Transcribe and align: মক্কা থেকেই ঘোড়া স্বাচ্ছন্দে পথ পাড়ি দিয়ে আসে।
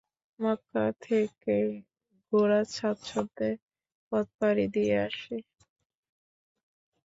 মক্কা 0.39 0.85
থেকেই 1.01 1.69
ঘোড়া 2.33 2.61
স্বাচ্ছন্দে 2.73 3.49
পথ 4.11 4.25
পাড়ি 4.39 4.65
দিয়ে 4.75 4.95
আসে। 5.07 5.37